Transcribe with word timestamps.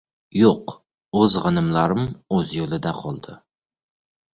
Yo‘q, 0.37 0.73
o‘z 1.21 1.37
g‘animlarim 1.45 2.11
o‘z 2.41 2.53
yo‘lida 2.59 2.99
qoldi. 3.05 3.41